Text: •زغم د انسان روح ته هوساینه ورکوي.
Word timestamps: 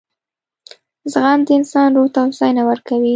•زغم 1.11 1.39
د 1.47 1.49
انسان 1.57 1.89
روح 1.95 2.07
ته 2.13 2.19
هوساینه 2.25 2.61
ورکوي. 2.69 3.09